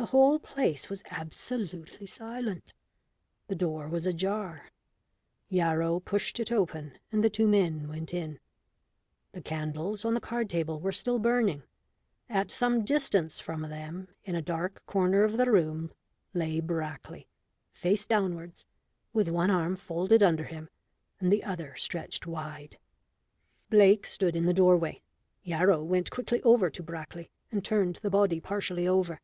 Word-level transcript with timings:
The 0.00 0.12
whole 0.12 0.38
place 0.38 0.88
was 0.88 1.02
absolutely 1.10 2.06
silent. 2.06 2.72
The 3.48 3.56
door 3.56 3.88
was 3.88 4.06
ajar; 4.06 4.70
Yarrow 5.48 5.98
pushed 5.98 6.38
it 6.38 6.52
open, 6.52 7.00
and 7.10 7.24
the 7.24 7.28
two 7.28 7.48
men 7.48 7.88
went 7.88 8.14
in. 8.14 8.38
The 9.32 9.40
candles 9.42 10.04
on 10.04 10.14
the 10.14 10.20
card 10.20 10.48
table 10.48 10.78
were 10.78 10.92
still 10.92 11.18
burning. 11.18 11.64
At 12.28 12.48
some 12.48 12.84
distance 12.84 13.40
from 13.40 13.62
them, 13.62 14.06
in 14.22 14.36
a 14.36 14.40
dark 14.40 14.86
corner 14.86 15.24
of 15.24 15.36
the 15.36 15.50
room, 15.50 15.90
lay 16.32 16.60
Brackley, 16.60 17.26
face 17.72 18.06
downwards, 18.06 18.66
with 19.12 19.26
one 19.28 19.50
arm 19.50 19.74
folded 19.74 20.22
under 20.22 20.44
him 20.44 20.68
and 21.18 21.32
the 21.32 21.42
other 21.42 21.74
stretched 21.74 22.24
wide. 22.24 22.78
Blake 23.68 24.06
stood 24.06 24.36
in 24.36 24.46
the 24.46 24.54
doorway. 24.54 25.02
Yarrow 25.42 25.82
went 25.82 26.08
quickly 26.12 26.40
over 26.44 26.70
to 26.70 26.84
Brackley, 26.84 27.32
and 27.50 27.64
turned 27.64 27.96
the 27.96 28.10
body 28.10 28.38
partially 28.40 28.86
over. 28.86 29.20